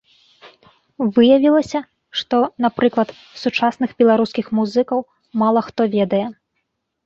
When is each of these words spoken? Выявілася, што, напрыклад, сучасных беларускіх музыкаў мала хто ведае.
Выявілася, 1.17 1.79
што, 2.23 2.37
напрыклад, 2.67 3.09
сучасных 3.43 3.89
беларускіх 4.03 4.45
музыкаў 4.63 4.99
мала 5.47 5.59
хто 5.71 5.81
ведае. 5.97 6.27